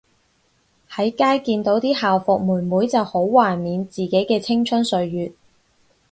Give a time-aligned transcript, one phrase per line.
[0.89, 5.31] 喺街見到啲校服妹妹就好懷緬自己嘅青春歲月